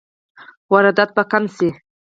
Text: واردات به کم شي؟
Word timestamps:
واردات 0.71 1.09
به 1.15 1.23
کم 1.31 1.43
شي؟ 1.55 1.67